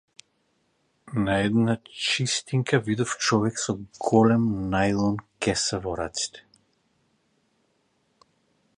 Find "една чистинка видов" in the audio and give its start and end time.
1.39-3.13